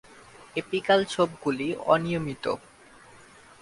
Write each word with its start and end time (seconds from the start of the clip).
Apical 0.55 0.99
ছোপগুলি 1.05 1.67
অনিয়মিত। 1.85 2.45